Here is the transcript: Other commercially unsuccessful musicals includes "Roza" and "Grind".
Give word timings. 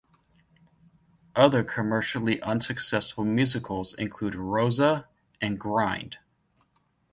Other 1.35 1.63
commercially 1.63 2.41
unsuccessful 2.41 3.23
musicals 3.23 3.93
includes 3.93 4.35
"Roza" 4.35 5.05
and 5.39 5.59
"Grind". 5.59 6.17